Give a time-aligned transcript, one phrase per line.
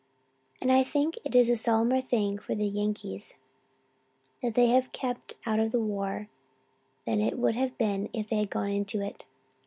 [0.63, 3.35] And I think it is a solemner thing for the Yankees
[4.41, 6.27] that they have kept out of the war
[7.05, 9.25] than it would have been if they had gone into it.